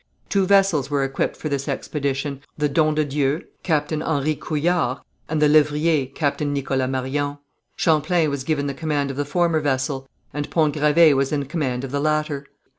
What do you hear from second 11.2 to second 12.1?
in command of the